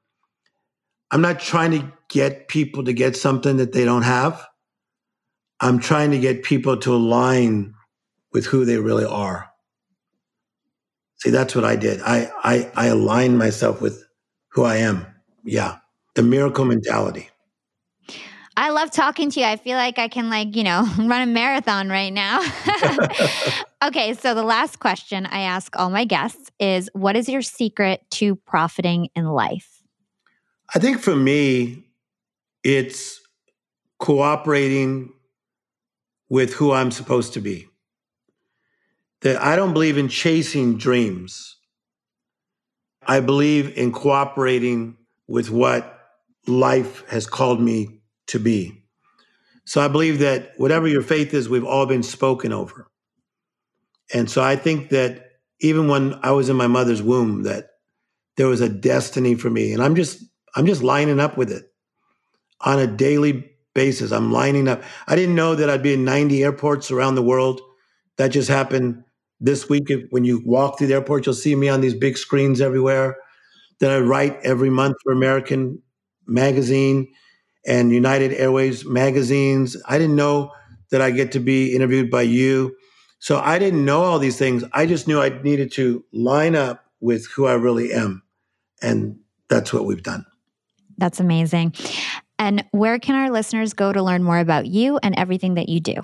[1.11, 4.45] I'm not trying to get people to get something that they don't have.
[5.59, 7.75] I'm trying to get people to align
[8.33, 9.49] with who they really are.
[11.17, 12.01] See, that's what I did.
[12.01, 14.03] I I, I aligned myself with
[14.51, 15.05] who I am.
[15.43, 15.77] Yeah,
[16.15, 17.29] the miracle mentality.
[18.55, 19.45] I love talking to you.
[19.45, 22.39] I feel like I can like, you know, run a marathon right now.
[23.83, 28.01] okay, so the last question I ask all my guests is what is your secret
[28.11, 29.81] to profiting in life?
[30.75, 31.85] I think for me
[32.63, 33.19] it's
[33.99, 35.11] cooperating
[36.29, 37.67] with who I'm supposed to be.
[39.23, 41.57] That I don't believe in chasing dreams.
[43.05, 44.97] I believe in cooperating
[45.27, 45.99] with what
[46.47, 48.83] life has called me to be.
[49.65, 52.89] So I believe that whatever your faith is, we've all been spoken over.
[54.13, 57.69] And so I think that even when I was in my mother's womb, that
[58.35, 59.71] there was a destiny for me.
[59.73, 60.23] And I'm just,
[60.55, 61.63] I'm just lining up with it
[62.61, 64.11] on a daily basis.
[64.11, 64.83] I'm lining up.
[65.07, 67.61] I didn't know that I'd be in 90 airports around the world.
[68.17, 69.03] That just happened
[69.43, 69.91] this week.
[70.09, 73.17] When you walk through the airport, you'll see me on these big screens everywhere.
[73.79, 75.81] That I write every month for American
[76.25, 77.11] Magazine
[77.65, 79.75] and United Airways magazines.
[79.87, 80.51] I didn't know
[80.91, 82.75] that I get to be interviewed by you.
[83.19, 84.63] So I didn't know all these things.
[84.73, 88.23] I just knew I needed to line up with who I really am.
[88.81, 89.19] And
[89.49, 90.25] that's what we've done.
[90.97, 91.73] That's amazing.
[92.37, 95.79] And where can our listeners go to learn more about you and everything that you
[95.79, 95.95] do?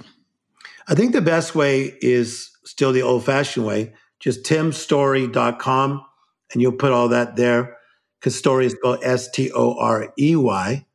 [0.87, 6.05] I think the best way is still the old fashioned way, just timstorey.com,
[6.53, 7.77] and you'll put all that there
[8.19, 10.85] because story is spelled S T O R E Y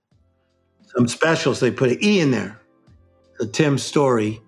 [0.97, 2.61] some special, so they put an E in there.
[3.39, 4.41] The Tim Storey.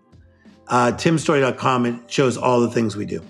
[0.69, 3.23] Uh, timstorey.com, it shows all the things we do.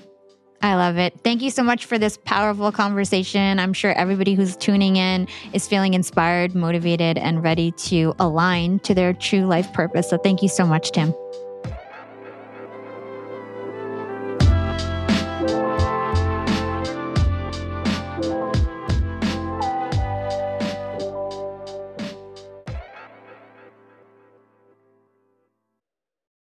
[0.62, 1.20] I love it.
[1.22, 3.58] Thank you so much for this powerful conversation.
[3.58, 8.94] I'm sure everybody who's tuning in is feeling inspired, motivated, and ready to align to
[8.94, 10.08] their true life purpose.
[10.08, 11.14] So thank you so much, Tim.